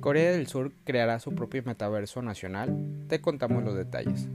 [0.00, 2.74] Corea del Sur creará su propio metaverso nacional.
[3.06, 4.28] Te contamos los detalles.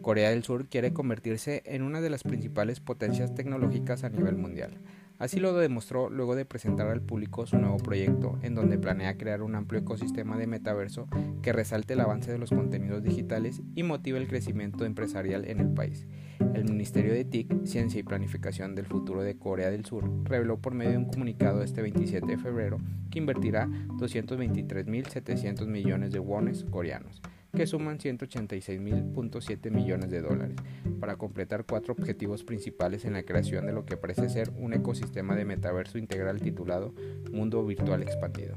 [0.00, 4.78] Corea del Sur quiere convertirse en una de las principales potencias tecnológicas a nivel mundial.
[5.22, 9.42] Así lo demostró luego de presentar al público su nuevo proyecto, en donde planea crear
[9.42, 11.06] un amplio ecosistema de metaverso
[11.42, 15.68] que resalte el avance de los contenidos digitales y motive el crecimiento empresarial en el
[15.68, 16.08] país.
[16.54, 20.74] El Ministerio de TIC, Ciencia y Planificación del Futuro de Corea del Sur reveló por
[20.74, 22.78] medio de un comunicado este 27 de febrero
[23.12, 27.22] que invertirá 223.700 millones de wones coreanos
[27.54, 30.56] que suman 186.7 millones de dólares,
[30.98, 35.36] para completar cuatro objetivos principales en la creación de lo que parece ser un ecosistema
[35.36, 36.94] de metaverso integral titulado
[37.30, 38.56] Mundo Virtual Expandido.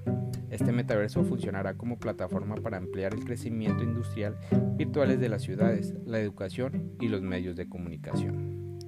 [0.50, 4.38] Este metaverso funcionará como plataforma para ampliar el crecimiento industrial
[4.78, 8.80] virtuales de las ciudades, la educación y los medios de comunicación.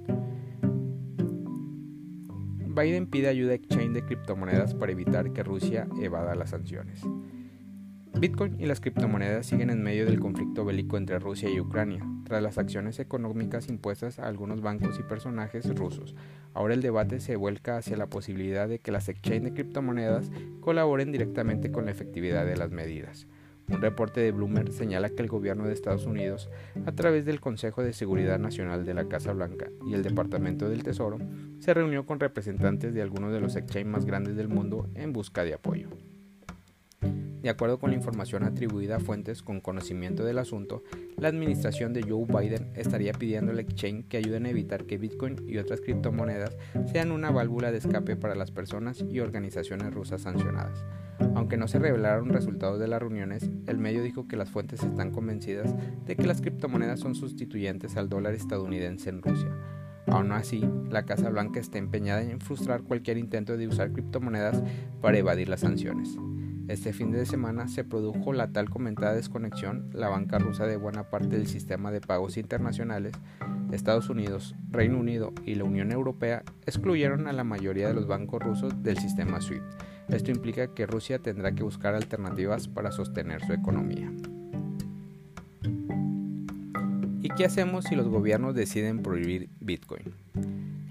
[2.66, 7.02] Biden pide ayuda a exchange de criptomonedas para evitar que Rusia evada las sanciones.
[8.18, 12.42] Bitcoin y las criptomonedas siguen en medio del conflicto bélico entre Rusia y Ucrania, tras
[12.42, 16.16] las acciones económicas impuestas a algunos bancos y personajes rusos.
[16.52, 21.12] Ahora el debate se vuelca hacia la posibilidad de que las exchanges de criptomonedas colaboren
[21.12, 23.28] directamente con la efectividad de las medidas.
[23.68, 26.50] Un reporte de Bloomberg señala que el gobierno de Estados Unidos,
[26.86, 30.82] a través del Consejo de Seguridad Nacional de la Casa Blanca y el Departamento del
[30.82, 31.18] Tesoro,
[31.60, 35.44] se reunió con representantes de algunos de los exchanges más grandes del mundo en busca
[35.44, 35.90] de apoyo.
[37.42, 40.82] De acuerdo con la información atribuida a fuentes con conocimiento del asunto,
[41.16, 45.36] la administración de Joe Biden estaría pidiendo al exchange que ayuden a evitar que Bitcoin
[45.46, 46.56] y otras criptomonedas
[46.92, 50.84] sean una válvula de escape para las personas y organizaciones rusas sancionadas.
[51.34, 55.12] Aunque no se revelaron resultados de las reuniones, el medio dijo que las fuentes están
[55.12, 55.74] convencidas
[56.06, 59.50] de que las criptomonedas son sustituyentes al dólar estadounidense en Rusia.
[60.06, 64.62] Aún así, la Casa Blanca está empeñada en frustrar cualquier intento de usar criptomonedas
[65.00, 66.16] para evadir las sanciones.
[66.68, 71.04] Este fin de semana se produjo la tal comentada desconexión, la banca rusa de buena
[71.04, 73.14] parte del sistema de pagos internacionales,
[73.72, 78.42] Estados Unidos, Reino Unido y la Unión Europea excluyeron a la mayoría de los bancos
[78.42, 79.64] rusos del sistema SWIFT.
[80.10, 84.12] Esto implica que Rusia tendrá que buscar alternativas para sostener su economía.
[87.22, 90.27] ¿Y qué hacemos si los gobiernos deciden prohibir Bitcoin?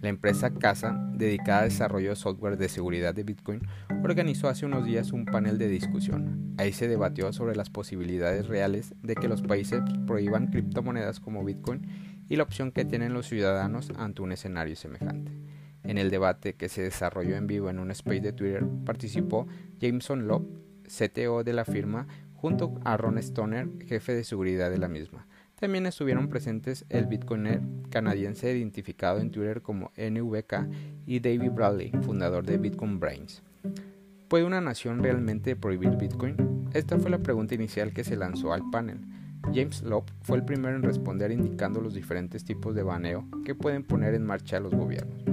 [0.02, 3.62] La empresa Casa, dedicada al desarrollo de software de seguridad de Bitcoin,
[4.03, 6.53] organizó hace unos días un panel de discusión.
[6.58, 11.88] Ahí se debatió sobre las posibilidades reales de que los países prohíban criptomonedas como Bitcoin
[12.30, 15.31] y la opción que tienen los ciudadanos ante un escenario semejante.
[15.84, 19.47] En el debate que se desarrolló en vivo en un space de Twitter participó
[19.80, 20.46] Jameson Love,
[20.84, 25.28] CTO de la firma, junto a Ron Stoner, jefe de seguridad de la misma.
[25.59, 30.68] También estuvieron presentes el bitcoiner canadiense identificado en Twitter como NVK
[31.07, 33.41] y David Bradley, fundador de Bitcoin Brains.
[34.28, 36.68] ¿Puede una nación realmente prohibir Bitcoin?
[36.73, 39.00] Esta fue la pregunta inicial que se lanzó al panel.
[39.45, 43.84] James Love fue el primero en responder indicando los diferentes tipos de baneo que pueden
[43.84, 45.24] poner en marcha los gobiernos.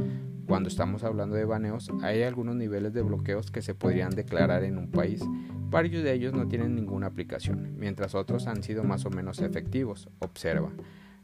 [0.47, 4.79] Cuando estamos hablando de baneos, hay algunos niveles de bloqueos que se podrían declarar en
[4.79, 5.23] un país,
[5.71, 10.09] Varios de ellos no tienen ninguna aplicación, mientras otros han sido más o menos efectivos,
[10.21, 10.71] observa.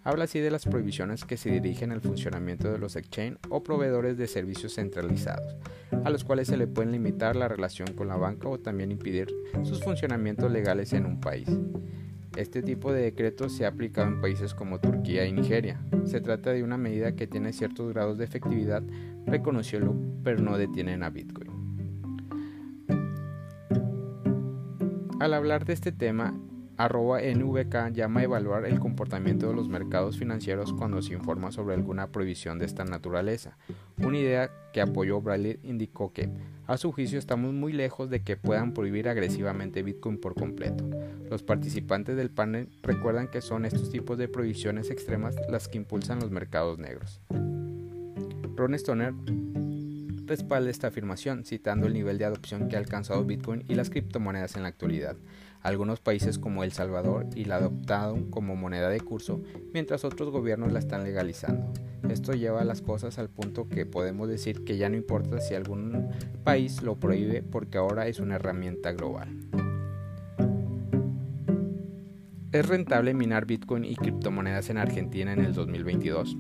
[0.03, 4.17] Habla así de las prohibiciones que se dirigen al funcionamiento de los exchange o proveedores
[4.17, 5.57] de servicios centralizados,
[6.05, 9.29] a los cuales se le pueden limitar la relación con la banca o también impedir
[9.63, 11.49] sus funcionamientos legales en un país.
[12.37, 15.81] Este tipo de decretos se ha aplicado en países como Turquía y Nigeria.
[16.07, 18.83] Se trata de una medida que tiene ciertos grados de efectividad,
[19.27, 21.50] reconoció pero no detienen a Bitcoin.
[25.21, 26.33] Al hablar de este tema,
[26.79, 31.75] arroba NVK llama a evaluar el comportamiento de los mercados financieros cuando se informa sobre
[31.75, 33.59] alguna prohibición de esta naturaleza.
[33.99, 36.31] Una idea que apoyó Bradley indicó que,
[36.67, 40.89] a su juicio, estamos muy lejos de que puedan prohibir agresivamente Bitcoin por completo.
[41.29, 46.21] Los participantes del panel recuerdan que son estos tipos de prohibiciones extremas las que impulsan
[46.21, 47.21] los mercados negros.
[48.57, 49.13] Ron Stoner
[50.31, 54.55] respalda esta afirmación, citando el nivel de adopción que ha alcanzado Bitcoin y las criptomonedas
[54.55, 55.17] en la actualidad.
[55.61, 59.43] Algunos países como El Salvador y la adoptaron como moneda de curso,
[59.75, 61.73] mientras otros gobiernos la están legalizando.
[62.09, 66.11] Esto lleva las cosas al punto que podemos decir que ya no importa si algún
[66.45, 69.37] país lo prohíbe porque ahora es una herramienta global.
[72.53, 76.37] ¿Es rentable minar Bitcoin y criptomonedas en Argentina en el 2022?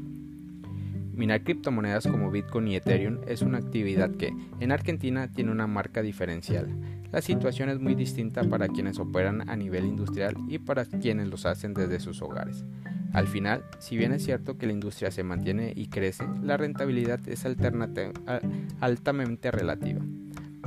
[1.20, 6.00] Minar criptomonedas como Bitcoin y Ethereum es una actividad que, en Argentina, tiene una marca
[6.00, 6.74] diferencial.
[7.12, 11.44] La situación es muy distinta para quienes operan a nivel industrial y para quienes los
[11.44, 12.64] hacen desde sus hogares.
[13.12, 17.20] Al final, si bien es cierto que la industria se mantiene y crece, la rentabilidad
[17.28, 20.00] es altamente relativa.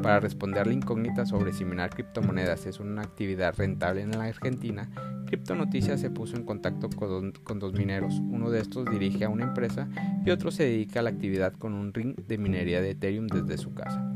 [0.03, 4.89] Para responder la incógnita sobre si minar criptomonedas es una actividad rentable en la Argentina,
[5.33, 8.21] Criptonoticias se puso en contacto con, dos mineros.
[8.29, 9.89] Uno de estos dirige a una empresa
[10.23, 13.57] y otro se dedica a la actividad con un ring de minería de Ethereum desde
[13.57, 14.13] su casa.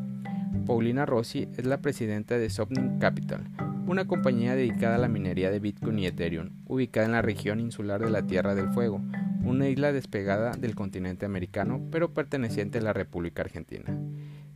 [0.68, 3.50] Paulina Rossi es la presidenta de Sopning Capital,
[3.88, 8.00] una compañía dedicada a la minería de Bitcoin y Ethereum, ubicada en la región insular
[8.04, 9.02] de la Tierra del Fuego,
[9.44, 13.98] una isla despegada del continente americano, pero perteneciente a la República Argentina.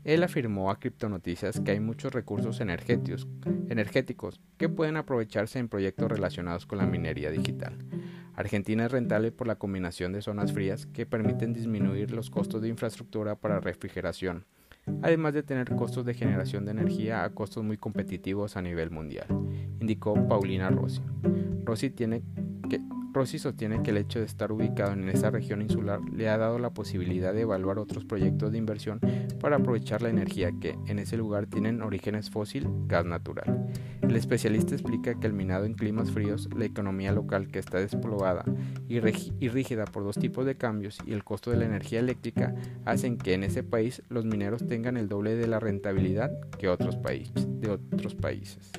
[0.03, 3.27] Él afirmó a Criptonoticias que hay muchos recursos energéticos,
[3.69, 7.77] energéticos que pueden aprovecharse en proyectos relacionados con la minería digital.
[8.35, 12.69] Argentina es rentable por la combinación de zonas frías que permiten disminuir los costos de
[12.69, 14.45] infraestructura para refrigeración,
[15.03, 19.27] además de tener costos de generación de energía a costos muy competitivos a nivel mundial,
[19.79, 21.01] indicó Paulina Rossi.
[21.63, 22.23] Rossi tiene
[22.69, 22.81] que
[23.13, 26.59] Rossi sostiene que el hecho de estar ubicado en esa región insular le ha dado
[26.59, 28.99] la posibilidad de evaluar otros proyectos de inversión
[29.41, 33.67] para aprovechar la energía que en ese lugar tienen orígenes fósil, gas natural.
[34.01, 38.45] El especialista explica que el minado en climas fríos, la economía local que está despoblada
[38.87, 42.55] y, rígida por dos tipos de cambios y el costo de la energía eléctrica
[42.85, 46.95] hacen que en ese país los mineros tengan el doble de la rentabilidad que otros,
[46.97, 48.71] países, de otros países.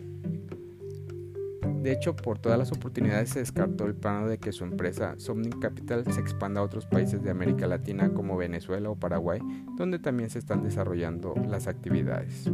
[1.82, 5.60] De hecho, por todas las oportunidades se descartó el plano de que su empresa Somning
[5.60, 9.40] Capital se expanda a otros países de América Latina como Venezuela o Paraguay,
[9.76, 12.50] donde también se están desarrollando las actividades.